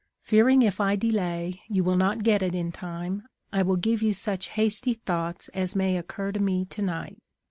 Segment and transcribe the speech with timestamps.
[0.23, 4.13] Fearing if I delay, you will not get it in time, I will give you
[4.13, 7.19] such hasty thoughts as may occur to me to night.